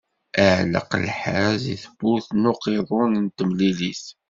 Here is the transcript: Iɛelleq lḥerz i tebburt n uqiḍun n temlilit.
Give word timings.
Iɛelleq 0.43 0.91
lḥerz 1.07 1.63
i 1.73 1.75
tebburt 1.83 2.27
n 2.33 2.49
uqiḍun 2.51 3.13
n 3.19 3.25
temlilit. 3.37 4.05